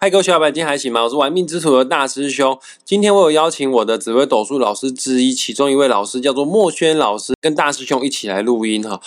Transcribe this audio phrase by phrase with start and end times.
[0.00, 1.02] 嗨，各位小伙伴，今天还行吗？
[1.02, 2.56] 我是玩命之徒的大师兄。
[2.84, 9.00] 今天我有邀请我的紫微斗数老师之一，其中一位老师叫做墨轩老师，跟大师兄一起来录音哈。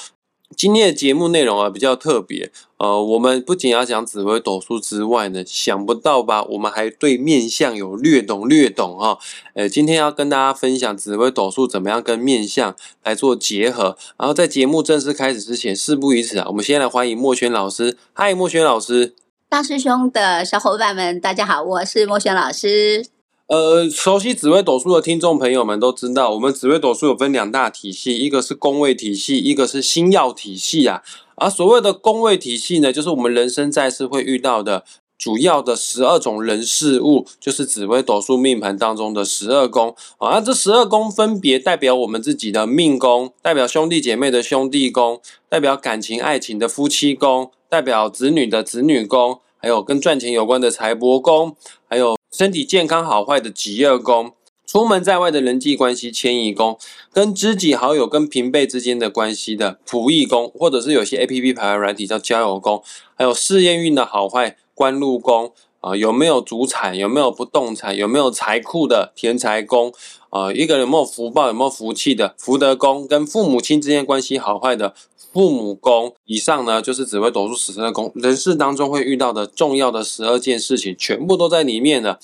[0.57, 6.43] 今天的节目内容啊比较特别，呃，我们不仅要讲紫微斗数之外呢，想不到吧？
[6.43, 9.17] 我们还对面相有略懂略懂哈。
[9.53, 13.95] 呃，今天要跟大家分享紫微斗数怎么样跟面相来做结合。
[14.17, 17.97] 然后在节目正式开始之前，事不宜迟啊，我们先来欢迎墨轩老师。
[18.11, 19.13] 嗨，墨轩老师。
[19.51, 23.05] 大师兄的小伙伴们，大家好，我是莫轩老师。
[23.47, 31.03] 呃，熟悉紫微斗数的听众朋友们都知道，我们紫微斗数有分两大体系，一个是宫位体系，一个是星耀体系啊。
[31.35, 34.85] 而所谓的宫位体系呢，就是我们人生在世会遇到的
[35.17, 40.39] 主要的十二种人事物，就是紫微斗数命盘当中的十二宫啊。
[40.39, 47.51] 这十二宫分别代表我们自己的命宫，代表兄弟姐妹的兄弟宫，代表感情爱情的夫妻宫。
[47.71, 51.55] 代表子女的子女宫，还有跟赚钱有关的财帛宫，
[51.87, 54.33] 还有身体健康好坏的吉业宫，
[54.67, 56.77] 出门在外的人际关系迁移宫，
[57.13, 62.83] 跟知己好友跟平辈之间的关系的仆役宫，或者是有些 A P P 排软体叫交友宫，
[63.15, 69.91] 还有事业运的好坏官禄宫啊，有没有主产，有没有不动产，有没有财库的田财宫
[70.29, 74.93] 啊，一个人有没有福报，有没有福气的福德宫，跟父母亲之间关系好坏的。
[75.33, 82.19] 父母宫以上呢，就是紫微斗数十二宫，人世当中会遇到的重要的十二件事情，全部都在里面了。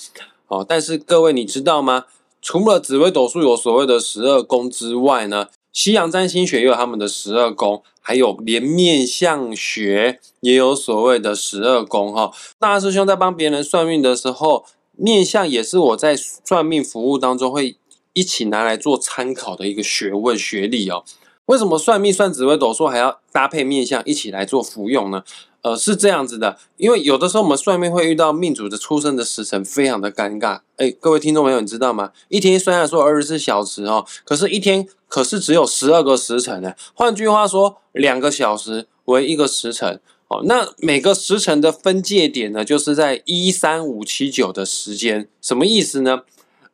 [0.50, 2.06] 哦，但是各位你知道吗？
[2.42, 5.48] 除了紫微斗数有所谓的十二宫之外呢，
[5.78, 12.12] 西洋占星学也有他们的十二宫，还有连面相学也有所谓的十二宫。
[12.12, 17.78] 哈，大师兄在帮别人算命的时候，面相也是我在算命服务当中会
[18.14, 21.04] 一起拿来做参考的一个学问学历哦。
[21.46, 25.24] 为什么算命算紫微斗数还要搭配面相一起来做服用呢？
[25.68, 30.62] 呃，是这样子的，因为有的时候我们算命会遇到命主的出生的时辰非常的尴尬。
[30.78, 32.12] 哎，各位听众朋友，你知道吗？
[32.30, 36.74] 一天虽然说二十四小时哦，可是一天可是只有十二个时辰呢。
[36.94, 40.42] 换句话说，两个小时为一个时辰哦。
[40.46, 46.22] 那每个时辰的分界点呢，就是在一三五七九的时间，什么意思呢？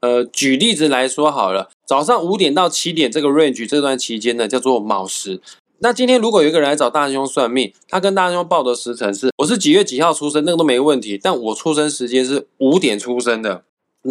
[0.02, 5.42] 呃，举例子来说好了，早上五点到七点这个 range 这段期间呢，叫做卯时。
[5.84, 11.20] 那今天如果有一个人来找大师兄算命，他跟大师兄报的时辰是，我是几月几号出生，那个都没问题。
[11.22, 13.66] 但我出生时间是五点出生的，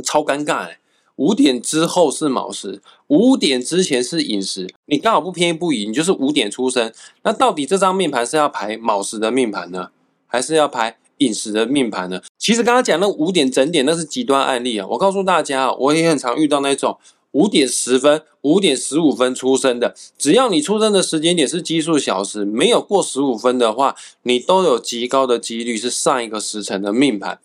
[0.04, 0.80] 超尴尬哎！
[1.16, 6.92] 五点之后是卯时，五点之前是寅时，你刚好不偏不倚，你就是五点出生。
[7.22, 9.88] 那到底这张命盘是要排卯时的命盘呢，
[10.26, 10.98] 还是要排？
[11.18, 12.20] 饮食的命盘呢？
[12.36, 14.84] 其实刚刚讲那五点整点那是极端案例啊。
[14.90, 16.98] 我告诉大家，我也很常遇到那种
[17.32, 27.38] 五点十分、五点十五分出生的，只要你出生的时间点是奇数小时，没有过十五分的话，你都有极高的几率是上一个时辰的命盘。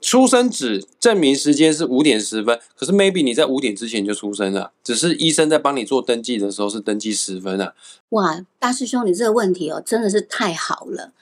[0.00, 7.74] 出生纸证明时间是五点十分，可是 maybe 你在五点之前就出生了，只是医生在帮你做登记的时候是登记十分啊。
[8.08, 11.12] 哇，大师兄，你这个问题哦，真的是太好了。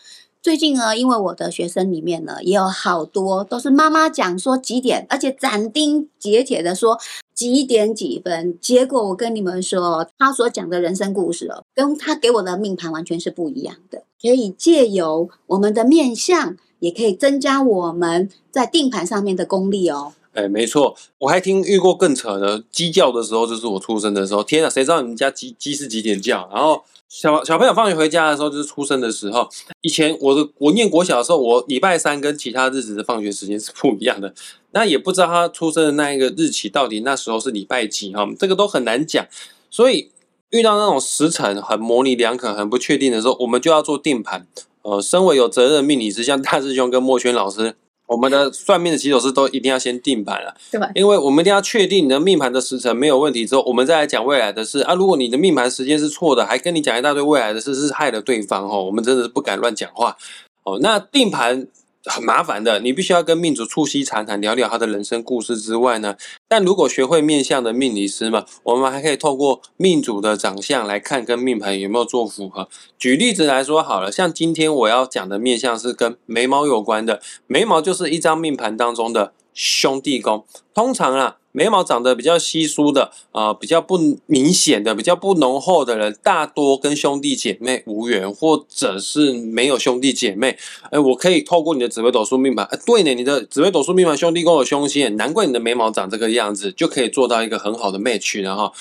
[0.40, 6.96] 最近呢，因为我的学生里面呢，也有好多都是妈妈讲说几点，而且斩钉截铁的说
[7.38, 8.58] 几点几分。
[8.60, 14.02] 结果我跟你们说，他所讲的人生故事哦，跟他给我的命盘完全是不一样的。
[14.20, 20.12] 可以借由我们的面相，也可以增加我们在定盘上面的功力哦。
[20.34, 24.44] 哎，没错，我还听遇过更扯的鸡叫的时候，就是我出生的时候。
[24.44, 26.48] 天啊，谁知道你们家鸡鸡是几点叫？
[26.52, 29.48] 然后小小朋友放学回家的时候，就是出生的时候。
[29.80, 34.32] 以前我的我念国小的时候，我礼拜三跟其他日子的放学时间是不一样的。
[34.70, 39.26] 那也不知道他出生的那一个日期到底那时候是礼拜几哈，这个都很难讲。
[39.70, 40.12] 所以
[40.50, 44.46] 遇到那种时辰很模棱两可、很不确定的时候，我们就要做定盘。
[44.88, 47.74] 呃，身为有责任命理师，像大师兄跟莫轩老师。
[48.06, 54.94] 我们的算命的起手师都一定要先定盘了，对因为我们一定要确定你的命盘的时辰没有问题之后，我们再来讲未来的事啊。
[54.94, 58.82] 如果你的命盘时间是错的，还跟你讲一大堆未来的事，是害了对方哦。
[58.82, 60.16] 我们真的是不敢乱讲话
[60.64, 60.78] 哦。
[60.80, 61.68] 那定盘。
[62.04, 66.16] 很麻烦的，你必须要跟命主促膝长谈，聊聊他的人生故事之外呢。
[66.46, 72.68] 但如果学会面相的命理师嘛，我们还可以透过命主的长相来看跟命盘有没有做符合。
[72.98, 81.36] 举例子来说好了，像今天我要讲的面相是跟眉毛有关的，眉毛就是一张命盘当中的兄弟宫，通常啊。
[81.58, 90.56] 眉毛长得比较稀疏的，呃，比较不明显的、比较不浓厚的人，大多跟兄弟姐妹无缘，或者是没有兄弟姐妹。
[90.92, 98.72] 哎，我可以透过你的紫微斗数命盘，哎，对呢，你的紫微斗数命盘兄弟宫有凶星，难怪你的眉毛长这个样子，就可以做到一个很好的 match 了哈。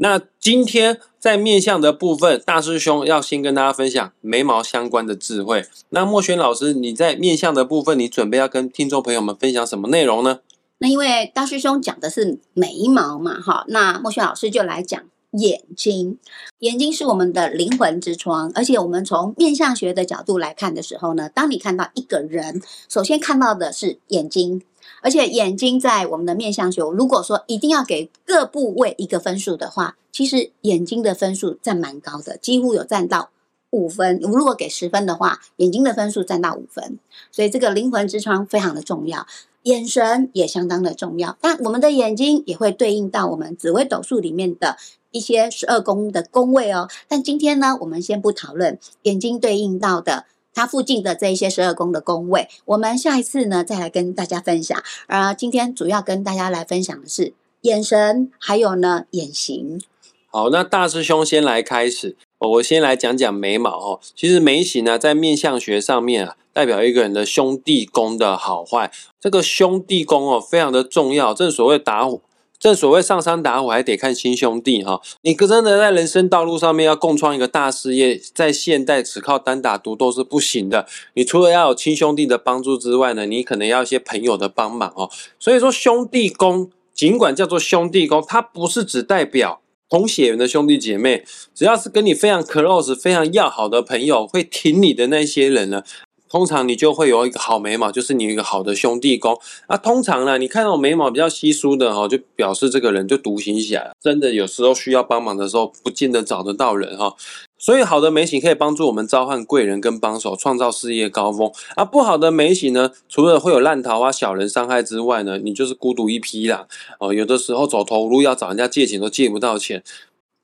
[0.00, 5.64] 那今天在面相的部分，大师兄要先跟大家分享眉毛相关的智慧。
[5.88, 10.38] 那莫轩老师，你在面相的部分，你准备要跟听众朋友们分享什么内容呢？
[10.78, 15.02] 那因为大师兄讲的是眉毛嘛，哈，那莫轩老师就来讲
[15.32, 16.18] 眼睛。
[16.60, 24.62] 眼睛是我们的灵魂之窗，而且我们从面相学的角度来看的时候呢，当你看到一个人，首先看到的是眼睛。
[25.00, 33.30] 而且眼睛在我们的面相学，如果说一定要给各部位一个分数的话，其实眼睛的分数占蛮高的，几乎有占到
[33.70, 34.18] 五分。
[34.20, 36.98] 如果给十分的话，眼睛的分数占到五分。
[37.30, 39.26] 所以这个灵魂之窗非常的重要，
[39.62, 41.36] 眼神也相当的重要。
[41.40, 44.76] 但我们的眼睛也会对应到我们紫微斗数里面的
[45.10, 46.88] 一些十二宫的宫位哦。
[47.08, 50.24] 但今天呢，我们先不讨论眼睛对应到的。
[50.54, 54.82] 它附近的这一些十二宫的宫位，我们下一次呢再来跟大家分享。
[55.06, 59.80] 而今天主要跟大家来分享的是眼神，还有呢眼型。
[60.26, 64.00] 好，那大师兄先来开始，我先来讲讲眉毛哦。
[64.14, 68.90] 其实眉形呢，在面相学上面啊，代表一个人的兄弟宫的好坏。
[69.20, 72.22] 这个兄弟宫哦，非常的重要，正所谓打虎。
[72.60, 80.84] 正所谓上山打虎还得看亲兄弟哈，你真的在人生道路上面要共创一个大事业，在现代只靠单打独斗是不行的。
[81.14, 85.08] 你除了要有亲兄弟的帮助之外呢，你可能要一些朋友的帮忙哦。
[85.38, 91.24] 所以说兄弟宫，尽管叫做兄弟宫，它不是只代表同血缘的兄弟姐妹，
[91.54, 95.82] 只要是跟你非常 close、非常要好的朋友，会挺你的那些人呢。
[96.30, 99.40] 通常你就会有一个好眉毛，就是你一个好的兄弟宫。
[99.66, 107.16] 啊通常呢，你看到眉毛比较稀疏的哈，就表示这个人就独行侠，真的有时候需要帮忙的时候，不见得找得到人哈。
[107.58, 111.50] 所以好的眉形可以帮助我们召唤贵人跟帮手，创造事业高峰。
[111.74, 116.68] 而不好的眉形呢，除了会有烂桃花、小人伤害之外呢，你就是孤独一匹啦。
[117.00, 119.82] 哦，有的时候走投无路，要找人家借钱都借不到钱。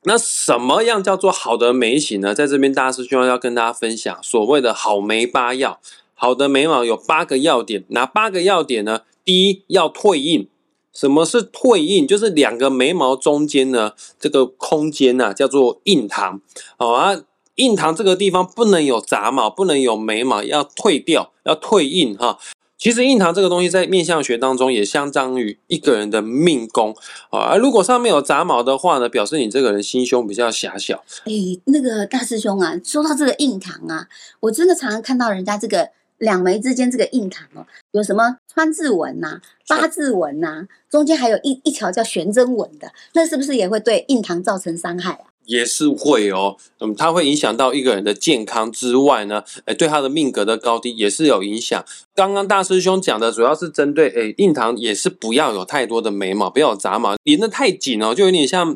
[0.03, 2.35] 那什么样叫做好的眉形呢？
[2.35, 5.79] 在这边大师兄要跟大家分享所谓的好眉八要。
[6.13, 9.01] 好的眉毛有八个要点，哪八个要点呢？
[9.23, 10.47] 第一要退印。
[10.95, 12.07] 什么是退印？
[12.07, 16.41] 就是两个眉毛中间呢，这个空间呐，叫做印堂。
[16.77, 17.21] 好啊，
[17.55, 22.39] 印堂这个地方不能有杂毛，不能有眉毛，要退掉，要退印哈。
[22.77, 26.93] 其实印堂这个东西在面相学当中也相当于一个人的命宫
[27.29, 31.03] 啊，而如果上面有杂毛的话呢，表示你这个人心胸比较狭小。
[31.23, 31.31] 哎，
[31.65, 34.07] 那个大师兄啊，说到这个印堂啊，
[34.41, 45.25] 我真的常常看到人家这个两眉之间这个印堂哦，有什么川字纹呐、八字纹呐，中间还有一一条叫悬针纹的，那是不是也会对印堂造成伤害啊？
[45.45, 51.85] 也是会哦，嗯，它会影响到一个人的健康之外呢，哎，对他的命格的高低也是有影响。
[52.15, 58.75] 刚刚大师兄讲的主要是针对，哎，印堂也是不要有太多的眉毛，不要有杂毛，连得太紧哦，就有点像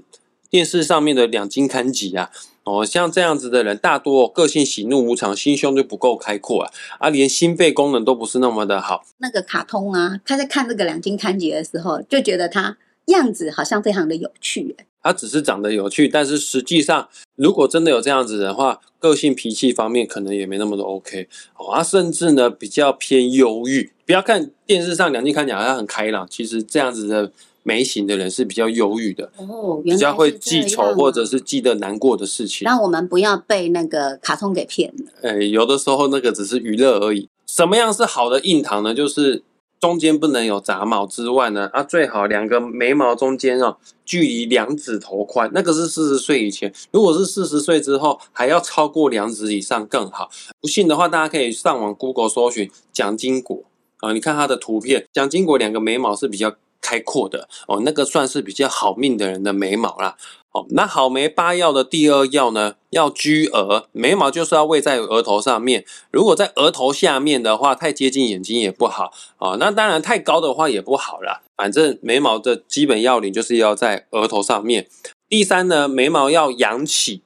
[0.51, 2.29] 电视上面的两金看几啊。
[2.69, 9.03] 哦，像这样子的人，大多个性喜怒无常，心胸就不够开阔啊，啊，连心肺功能都不是那么的好。
[9.17, 21.27] 那个卡通啊，他在看那个两金看几的时候，就觉得他样子好像非常的有趣，他只是长得有趣，但是实际上，如果真的有这样子的话，个性脾气方面可能也没那么的 OK
[21.57, 21.73] 哦。
[21.73, 23.91] 他甚至呢比较偏忧郁。
[24.05, 27.31] 不要看电视上梁静看起来好像很开朗，其实这样子的
[27.63, 32.65] 眉形的人是比较忧郁的哦，比较会记仇或者是记得难过的事情。
[32.65, 35.29] 让我们不要被那个卡通给骗了。
[35.29, 37.29] 哎，有的时候那个只是娱乐而已。
[37.45, 38.93] 什么样是好的印堂呢？
[38.93, 39.43] 就是。
[39.79, 50.29] 中间不能有杂毛之外呢，啊，最好两个眉毛中间哦，距离两指头宽，那个是四十岁以前，如果是四十岁之后，还要超过两指以上更好。
[50.59, 53.63] 不信的话，大家可以上网 Google 搜寻蒋经国
[53.99, 60.15] 啊，你看他的图片，蒋经国两个眉毛是比较开阔的哦，那个算是比较好命的人的眉毛啦。
[60.51, 65.85] 哦，那好眉八要的第二要呢，要居额，眉毛就是要位在额头上面。
[66.11, 69.57] 如果在额头下面的话，太接近眼睛也不好啊。
[69.59, 71.41] 那当然太高的话也不好啦。
[71.55, 74.87] 反正眉毛的基本要领就是要在额头上面。
[75.27, 77.21] 第三呢，眉毛要扬起。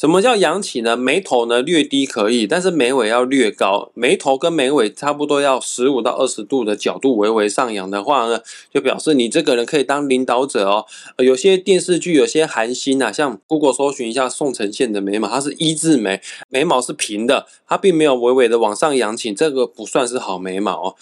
[0.00, 0.96] 什么叫扬起呢？
[0.96, 3.90] 眉头呢略低可以，但是眉尾要略高。
[3.92, 8.40] 眉头跟眉尾差不多要十五到二十度的角度微微上扬的话呢，
[8.72, 10.86] 就表示你这个人可以当领导者哦。
[11.18, 20.96] 有些电视剧有些韩星啊，像 Google 搜寻一下宋承宪的眉毛，它是一字眉，眉毛是平的，它并没有微微的往上扬起，这个不算是好眉毛哦。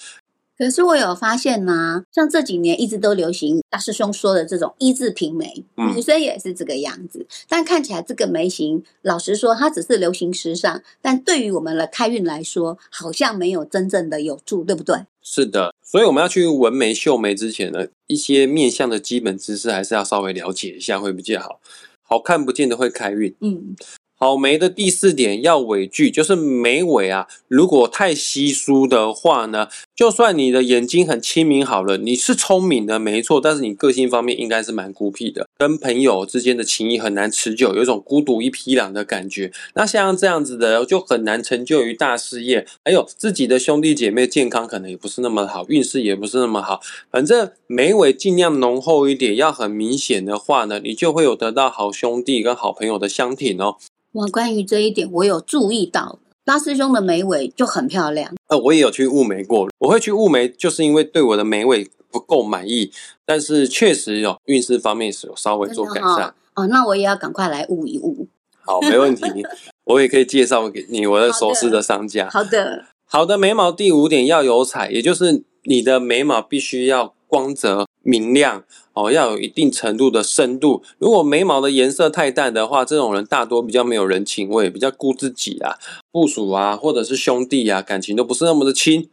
[0.58, 7.24] 可是我有发现呢，像这几年一直都流行大师兄说的这种一字平眉，女生也是这个样子。
[7.48, 14.96] 但看起来这个眉形，老实说，它只是流行时尚，但对于我们的开运来说，好像没有真正的有助，对不对？
[15.22, 21.60] 是的，所以我们要去纹眉、绣眉之前呢，一些面相的基本知识还是要稍微了解一下，会比较好。
[22.02, 23.34] 好看不见得会开运。
[23.40, 23.76] 嗯，
[24.20, 39.52] 好眉的第四点要尾距，就是眉尾啊，如果太稀疏的话呢，就算你的眼睛很清明好了，你是聪明的没错，但是你个性方面应该是蛮孤僻的，跟朋友之间的情谊很难持久，有一种孤独一匹狼的感觉。
[39.74, 46.80] 那像这样子的，就很难成就于大事业，还有自己的兄弟姐妹健康可能也不是那么好，运势也不是那么好。
[47.12, 53.76] 反正眉尾尽量浓厚一点，要很明显的话呢，你就会有得到好兄弟跟好朋友的相挺哦。
[54.12, 58.34] 哇，关于这一点我有注意到，大师兄的眉尾就很漂亮。
[58.48, 62.90] 呃，我也有去雾眉过，我会去雾眉，就是因为对我的眉尾不够满意，
[63.26, 66.34] 但是确实有运势方面是有稍微做改善。
[66.54, 68.26] 哦，那我也要赶快来雾一雾。
[68.60, 69.22] 好，没问题，
[69.84, 72.28] 我也可以介绍给你我的熟识的商家。
[72.30, 78.64] 好的，好的眉毛第五点要有彩，也就是你的眉毛必须要光泽明亮
[78.98, 80.82] 哦，要有一定程度的深度。
[80.98, 85.76] 如果眉毛的颜色太淡的话，这种人大多比较没有人情味，比较顾自己啊，
[86.10, 89.08] 部署啊，或者是兄弟啊，感情都不是那么的亲。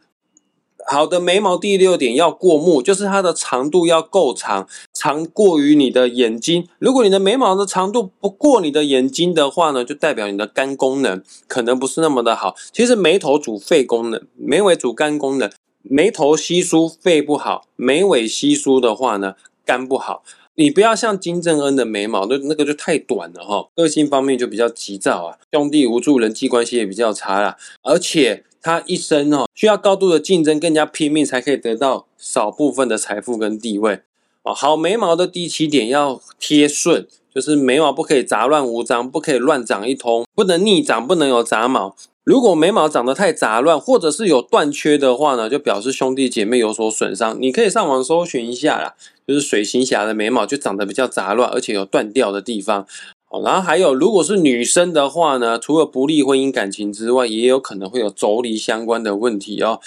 [0.88, 6.68] 好的眉毛第六点要过目，就是它的长度要够长，长过于你的眼睛。
[6.78, 12.54] 如果你的眉毛的长度不过你的眼睛的话呢，就代表你的肝功能可能不是那么的好。
[12.72, 15.50] 其实眉头主肺功能，眉尾主肝功能。
[15.88, 19.34] 眉头稀疏，肺不好；眉尾稀疏的话呢，
[19.66, 20.22] 肝不好。
[20.54, 23.68] 你不要像金正恩的眉毛，那那个就太短了哈。
[23.74, 27.58] 个性方面就比较急躁啊，兄弟无助，人际关系也比较差啦。
[27.82, 34.00] 而且他一生哦，需要高度的竞争，更加拼命才可以得到少部分的财富跟地位
[34.44, 34.54] 哦。
[34.54, 41.94] 好眉毛的第七点要贴顺，就是眉毛不可以杂乱无章，不可以乱长一通，不能逆长，不能有杂毛。
[42.24, 47.36] 如果眉毛长得太杂乱，或者是有断缺的话呢，就表示兄弟姐妹有所损伤。
[47.38, 48.94] 你可以上网搜寻一下啦，
[49.26, 52.86] 就是水行侠的眉毛就长得比较杂乱，而且有断掉的地方。
[53.28, 59.80] 哦，然后还有，如果是女生的话呢，除了不利婚姻感情之外，也有可能会有妯娌相关的问题哦。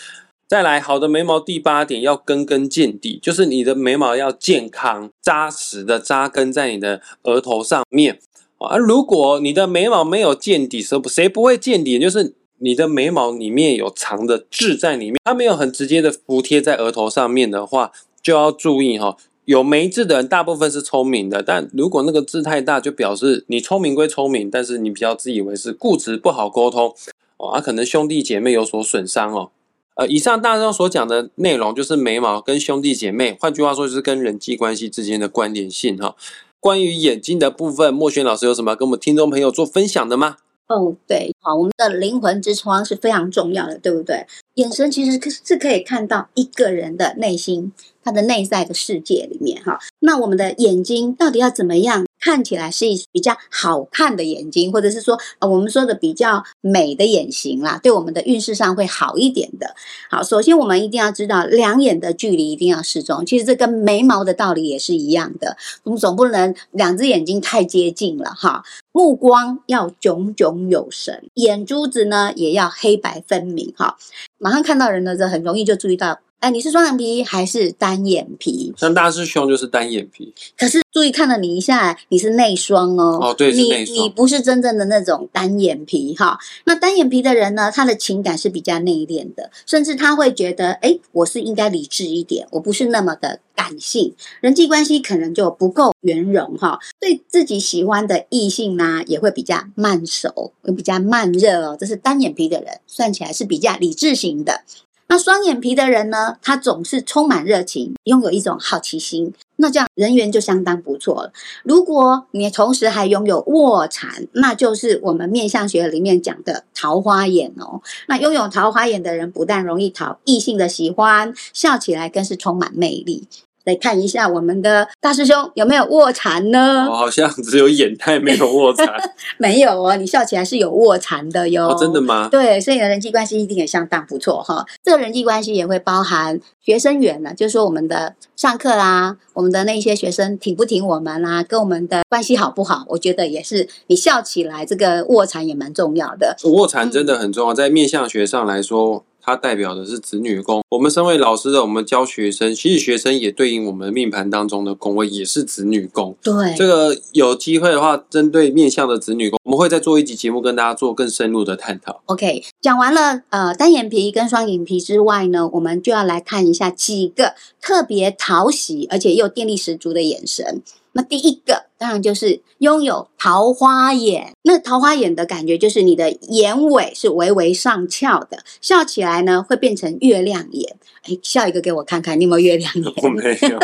[0.45, 8.19] 再来，好的眉毛第八点要根根见底，就是你的眉毛要健康扎实的扎根在你的额头上面。
[8.57, 11.97] 啊，如果你的眉毛没有见底，谁不谁不会见底？
[11.97, 19.15] 就是你的眉毛里面有长的痣在里面，它没有很直接的服贴在额头上面的话，就要注意哈。
[19.49, 26.93] 有眉痣的人大部分是聪明的，但如果那个痣太大，就表示你聪明归聪明，但是你比较自以为是，固执不好沟通
[27.37, 29.49] 哦，啊，可能兄弟姐妹有所损伤哦。
[29.95, 36.15] 呃，以上大家所讲的内容就是眉毛跟兄弟姐妹，换句话说就是跟人际关系之间的关联性哈。
[36.59, 40.37] 关于眼睛的部分，莫轩老师有什么跟我们听众朋友做分享的吗？
[40.67, 44.27] 哦，对，好，我们的灵魂之窗是非常重要的，对不对？
[44.53, 47.71] 眼神其实是可以看到一个人的内心，
[48.09, 49.79] 他的内在的世界里面，哈。
[49.99, 59.75] 那我们的眼睛到底要怎么样看起来是比较好看的眼睛，或者是说，呃，我们说的比较美的眼型啦，对我们的运势上会好一点的。
[60.09, 63.23] 好，首先我们一定要知道，两眼的距离一定要适中。
[63.25, 68.63] 其实这跟眉毛的道理也是一样的，我们总不能两只眼睛太接近了，哈。
[68.91, 73.95] 目光要炯炯有神，眼珠子呢也要黑白分明，哈。
[74.39, 78.73] 马上看到人的时候，很容易就注意到，哎，你是双眼皮还是单眼皮？
[78.77, 83.19] 像大师兄就是单眼皮，可是注意看了你一下，你是内双哦。
[83.21, 86.39] 哦，对，你你不是真正的那种单眼皮哈。
[86.65, 96.79] 那单眼皮的人呢，他的情感是比较内敛的，甚至他会觉得，哎，我是应该理智一点，我不是那么的感性，人际关系可能就不够圆融哈。
[96.99, 101.77] 对自己喜欢的异性呢，也会比较慢熟，会比较慢热哦。
[101.79, 104.39] 这是单眼皮的人，算起来是比较理智型。
[104.45, 104.61] 的
[105.11, 111.33] 那双眼皮的人呢，他总是充满热情，拥有一种好奇心，那这样人缘就相当不错了。
[111.63, 117.81] 如果你同时还拥有卧蚕，那就是我们面相学里面讲的桃花眼哦。
[118.07, 123.27] 那拥有桃花眼的人，不但容易讨异性的喜欢，笑起来更是充满魅力。
[123.65, 126.87] 来看一下我们的大师兄有没有卧蚕呢？
[126.89, 128.87] 我好像只有眼袋没有卧蚕，
[129.37, 131.75] 没有哦，你笑起来是有卧蚕的哟。
[131.79, 132.27] 真的吗？
[132.29, 134.65] 对，所以你的人际关系一定也相当不错哈。
[134.83, 142.85] 这个人际关系也会包含学生缘呢，就是说我们的上课啦，我们的那些学生挺不挺我们啦，跟我们的关系好不好？
[142.87, 146.35] 我觉得也是，你笑起来这个卧蚕也蛮重要的。
[146.45, 149.03] 卧蚕真的很重要，在面相学上来说。
[149.21, 150.61] 它代表的是子女宫。
[150.69, 156.15] 我们身为老师的，我们教学生，其实学生也对应我们命盘当中的宫位，也是子女宫。
[156.21, 162.01] 对，这个有机会的话，针对面向的子女宫，我们会再做一集节目，跟大家做更深入的探讨。
[162.05, 170.61] OK，讲完了呃单眼皮跟双眼皮之外呢，我们就要来看一下几个特别讨喜而且又电力十足的眼神。
[170.93, 174.33] 那第一个当然就是拥有桃花眼。
[174.43, 180.77] 那桃花眼的感觉就是你的眼尾是微微上翘的，笑起来呢会变成月亮眼。
[181.03, 182.93] 哎，笑一个给我看看，你有没有月亮眼？
[183.03, 183.59] 我没有。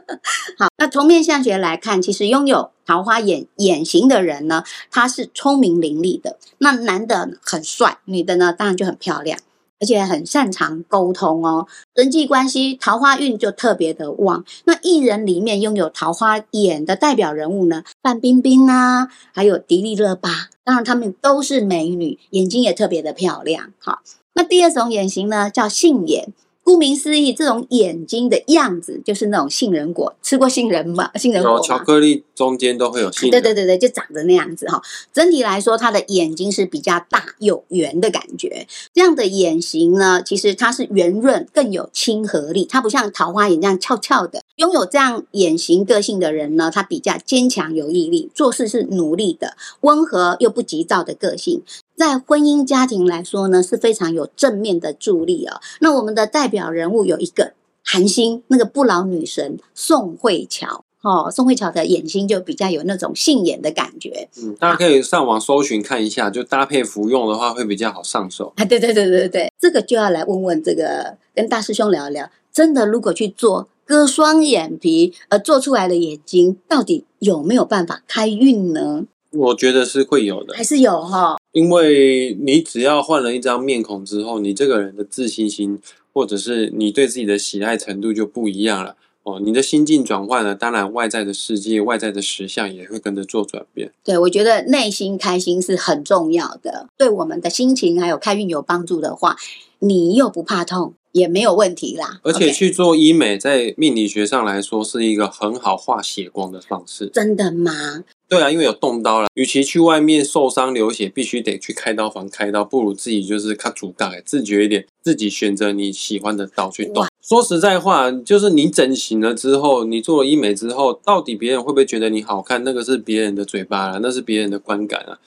[0.58, 6.38] 好，那从面相学来看，其实拥有桃花眼眼型的人呢，他是聪明伶俐的。
[6.58, 9.38] 那男的很帅，女的呢当然就很漂亮。
[9.78, 14.44] 而且很擅长沟通哦，人际关系桃花运就特别的旺。
[14.64, 23.72] 那艺人里面拥有桃花眼的代表人物呢，范冰冰啊，还有迪丽热巴，当然她们都是美女，眼睛也特别的漂亮。
[23.78, 24.00] 好，
[24.34, 26.32] 那第二种眼型呢，叫杏眼。
[26.66, 31.08] 顾名思义，这种眼睛的样子就是那种杏仁果，吃过杏仁吗？
[31.14, 33.30] 杏仁果巧克力中间都会有杏仁。
[33.30, 34.82] 对对对对，就长得那样子哈。
[35.12, 38.66] 整体来说，它的眼睛是比较大有圆的感觉。
[38.92, 42.64] 这样的眼型呢，其实它是圆润，更有亲和力。
[42.68, 44.42] 它不像桃花眼这样翘翘的。
[44.56, 51.62] 拥有这样眼型个性的人呢，他比较坚强有毅力，做事是努力的，温和又不急躁的个性。
[51.96, 55.60] 在婚姻家庭来说呢，是非常有正面的助力哦。
[55.80, 61.30] 那我们的代表人物有一个韩星，那个不老女神宋慧乔哦。
[61.30, 64.28] 宋慧乔的眼睛就比较有那种杏眼的感觉。
[64.42, 68.52] 嗯，大家可以上网搜寻看一下，就搭配服用的话会比较好上手。
[68.56, 72.28] 啊，对对对对对，这个就要来问问这个跟大师兄聊一聊。
[72.52, 79.04] 真的，如果去做割双眼皮呃做出来的眼睛，到底有没有办法开运呢？
[79.32, 81.36] 我觉得是会有的，还是有哈。
[81.56, 85.78] 因为你只要换了一张面孔之后，你这个人的自信心，
[86.12, 89.40] 或者是你对自己的喜爱程度就不一样了哦。
[89.42, 93.90] 你的心境转换了，当然外在的世界、外在的实相也会跟着做转变。
[94.04, 99.38] 对，我觉得内心开心是很重要的，对我们的心情还有开运有帮助的话，
[99.78, 102.20] 你又不怕痛，也没有问题啦。
[102.22, 107.10] 而且去做医美，在命理学上来说，是一个很好化血光的方式。
[107.12, 108.04] 真的吗？
[108.28, 117.06] 对啊，因为有动刀了，与其去外面受伤流血，必须得去开刀房开刀，不如自己就是看主干，自觉一点，自己选择你喜欢的刀去动。
[117.22, 122.62] 说实在话，就是你整形了之后，你做了医美之后，到底别人会不会觉得你好看？
[122.62, 125.18] 那个是别人的嘴巴了，那是别人的观感啊。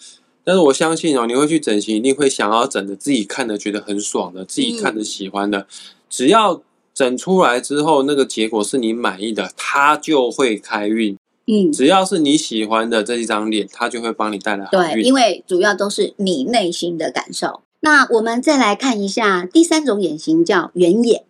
[0.49, 5.67] 但是我相信哦，你会去整形，一定会想要整的自己看的觉得很爽的，自己看的喜欢的。
[6.09, 6.59] 只要
[6.91, 11.15] 整出来之后，那个结果是你满意的，它就会开运。
[11.45, 14.93] 嗯，只要是你喜欢的这一张脸，它就会帮你带来好运。
[14.93, 17.61] 对，因为主要都是你内心的感受。
[17.81, 21.25] 那我们再来看一下第三种眼型，叫圆眼。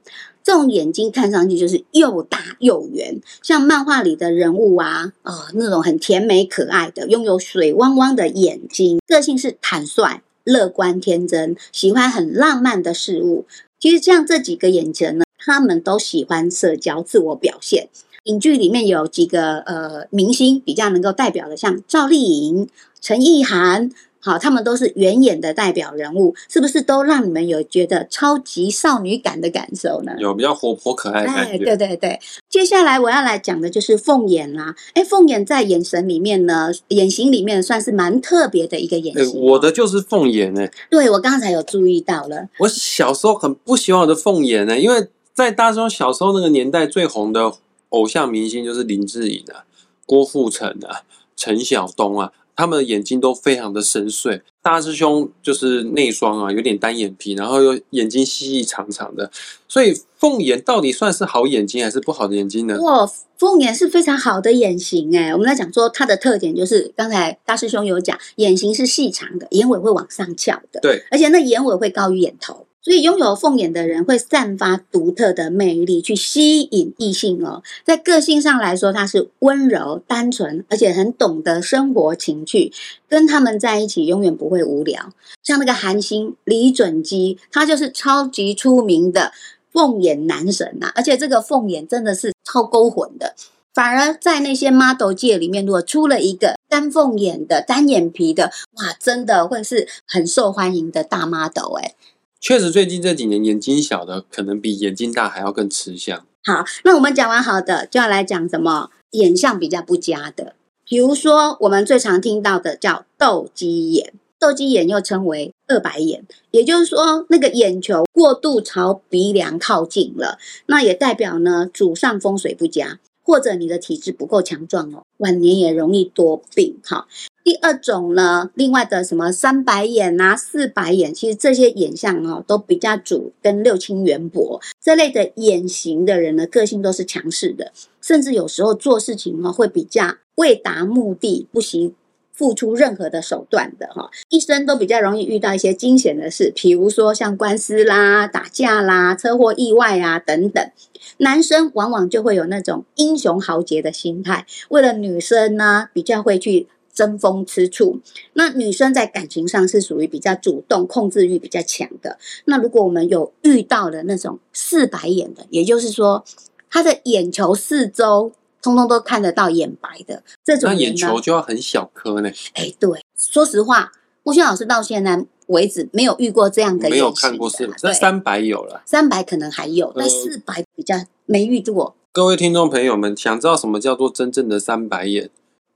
[0.49, 13.45] 这种眼睛看上去就是又大又圆，像漫画里的人物啊，哦，那种很甜美可爱的，拥有水汪汪的眼睛，个性是坦率、乐观、天真，喜欢很浪漫的事物。
[13.79, 17.89] 其实像这几个眼神呢，他们都喜欢社交、自我表现。
[18.23, 22.67] 影剧里面有几个呃明星比较能够代表的，像赵丽颖、
[22.99, 30.13] 陈意涵，好，他们都是圆眼的代表人物，是不是都让你们有觉得超级少女感的感受呢？
[30.19, 31.58] 有比较活泼可爱的感觉。
[31.58, 34.75] 对对对，接下来我要来讲的就是凤眼啦。
[34.93, 39.41] 哎，凤眼在眼神里面呢，眼型里面算是蛮特别的一个眼型。
[39.41, 40.67] 我的就是凤眼呢。
[40.89, 42.49] 对，我刚才有注意到了。
[42.60, 47.53] 我小时候很不喜欢我的凤眼呢，因为在大中小时候那个年代最红的。
[47.89, 49.65] 偶像明星就是林志颖啊、
[50.05, 51.01] 郭富城啊、
[51.36, 54.41] 陈晓东啊，他们的眼睛都非常的深邃。
[54.61, 59.31] 大师兄就是内双啊，有点单眼皮，然后又眼睛细细长长的，
[59.69, 62.77] 所以凤眼到底算是好眼睛还是不好的眼睛呢？
[62.81, 65.31] 哇，凤眼是非常好的眼型哎。
[65.33, 72.65] 我们在讲说它的特点就是刚才大师兄有讲，眼型是细长的，眼尾会往上翘的，对，而且那眼尾会高于眼头。
[72.81, 77.61] 所以，拥有凤眼的人会散发独特的魅力，去吸引异性哦。
[77.83, 82.71] 在个性上来说，他是温柔、单纯，而且很懂得生活情趣。
[83.09, 85.11] 跟他们在一起，永远不会无聊。
[85.43, 89.33] 像那个韩星李准基，他就是超级出名的
[89.73, 90.91] 凤眼男神呐！
[90.95, 93.35] 而且这个凤眼真的是超勾魂的。
[93.73, 101.93] 反而在那些 model 界里面，如果出了一个单凤眼的、单眼皮的，哇，真的会是很受欢迎的大 model 哎。
[102.41, 106.25] 确实，最近这几年眼睛小的可能比眼睛大还要更吃相。
[106.45, 110.56] 好，那我们讲完好的，就要来讲什么眼相比较不佳的。
[110.86, 122.99] 比如说，我们最常听到的叫斗鸡眼，斗鸡眼又称为二白眼，也就是说，那个眼球过度朝鼻梁靠近了，那也代表呢主上风水不佳。
[123.29, 127.07] 或者你的体质不够强壮哦，晚年也容易多病哈。
[127.43, 141.93] 第二种呢，另外的什么三白眼啊、四白眼，其实这些眼相哦，都比较主跟六亲缘薄这类的眼型的人呢，个性都是强势的，甚至有时候做事情呢会比较为达目的不惜
[142.39, 150.71] 付出任何的手段的哈，一生都比较容易遇到一些惊险的事，比如说像官司啦、打架啦、车祸意外啊等等。
[151.17, 156.67] 男生往往就会有那种英雄豪杰的心态，为了女生呢，比较会去。
[156.91, 157.99] 争风吃醋，
[158.34, 162.17] 那女生在感情上是属于比较主动、控制欲比较强的。
[162.43, 166.25] 那如果我们有遇到的那种四白眼的，也就是说，
[166.69, 172.29] 他的眼球四周通通都看得到眼白的这种，那眼球就要很小颗呢。
[172.53, 173.91] 哎，对，说实话，
[174.23, 180.95] 木轩老师到现在为止没有遇过这样的，没有看过四，那三白有了，三白可能还有，但四白比较
[181.25, 181.95] 没遇过。
[182.11, 185.29] 各位听众朋友们，想知道什么叫做真正的三白眼？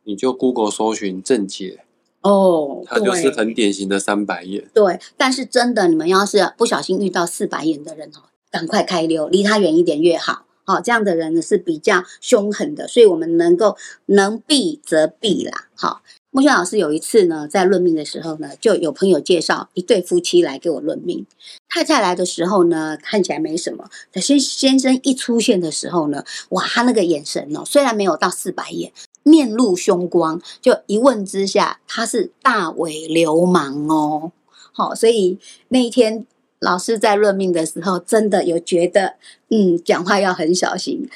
[0.05, 1.85] 你就 Google 搜寻正解
[2.21, 4.69] 哦，它就是很典型的三白眼。
[4.73, 10.45] 对，但是真的，你们要是不小心遇到四白眼的人哦，赶快开溜，离他远一点越好。
[10.63, 15.67] 好，这样的人呢是比较凶狠的，所以我们能够能避则避啦。
[15.76, 21.26] 好，木轩老师有一次呢，在论命的时候呢，就有朋友介绍一对夫妻来给我论命。
[21.69, 28.91] 太太来的时候呢，看起来没什么；可先先生一出现的时候呢，哇，他那个眼神哦，虽然没有到四白眼。
[29.26, 34.34] 面露凶光，就一问之下，他是大尾流氓哦。
[34.73, 36.26] 好，所以那一天
[36.63, 39.15] 老师在论命的时候，真的有觉得，
[39.49, 41.10] 嗯，讲话要很小心。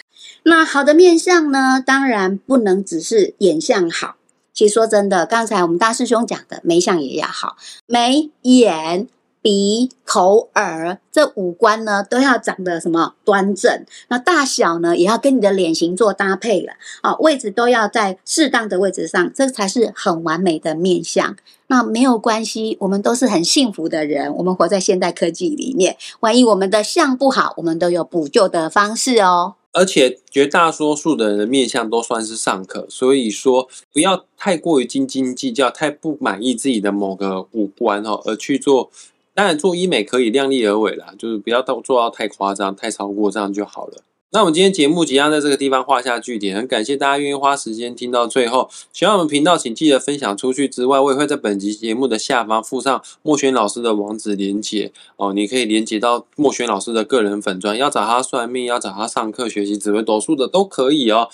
[0.43, 4.17] 那好的面相呢，当然不能只是眼相好。
[4.53, 7.55] 其实说真的，刚才我们大师兄讲的眉相也要好，
[7.85, 9.07] 眉眼。
[9.47, 13.85] 鼻、口、耳这五官呢，都要长得什么端正？
[14.09, 16.73] 那大小呢，也要跟你的脸型做搭配了。
[16.99, 21.37] 啊，位置都要在适当的位置上，这才是很完美的面相。
[21.67, 24.35] 那没有关系，我们都是很幸福的人。
[24.35, 29.53] 我们活在现代科技里面，万一我们的相不好，我们都有补救的方式哦。
[29.71, 38.91] 而且绝大多数的人面相都算是尚可，所以说不要太过于斤斤计较，太不满意自己的某个五官哦，而去做。
[39.37, 44.01] 当然，做医美可以量力而为啦，就是不要到做到太夸张、太超过这样就好了。
[44.31, 48.67] 那我们今天节目即将在这个地方画下句点，很感谢大家愿意花时间听到最后。
[48.91, 61.29] 喜欢我们频道，请记得分享出去之外，我也会在本集节目的下方附上莫轩老师的网址连接哦，你可以连接到莫轩老师的个人粉专，要找他算命，要找他上课学习紫微斗数的都可以哦。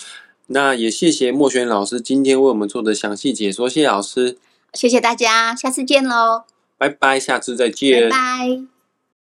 [0.48, 4.38] 那也谢谢莫轩老师今天为我们做的详细解说，谢谢老师，
[4.74, 6.53] 谢谢大家，下次见喽。
[6.84, 8.10] 拜拜，下次再见。
[8.10, 8.73] 拜拜。